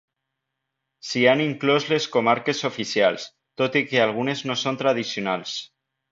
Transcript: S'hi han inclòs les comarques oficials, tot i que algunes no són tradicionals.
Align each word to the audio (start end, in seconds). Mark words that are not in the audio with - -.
S'hi 1.09 1.25
han 1.31 1.41
inclòs 1.43 1.83
les 1.91 2.07
comarques 2.15 2.61
oficials, 2.71 3.25
tot 3.63 3.77
i 3.81 3.83
que 3.91 4.01
algunes 4.07 4.41
no 4.51 4.57
són 4.63 4.81
tradicionals. 4.85 5.53